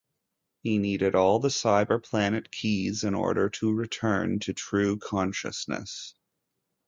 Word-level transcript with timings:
He 0.63 0.79
needed 0.79 1.13
all 1.13 1.37
the 1.37 1.49
Cyber 1.49 2.03
Planet 2.03 2.51
Keys 2.51 3.03
in 3.03 3.13
order 3.13 3.51
to 3.51 3.71
return 3.71 4.39
to 4.39 4.51
true 4.51 4.97
consciousness. 4.97 6.15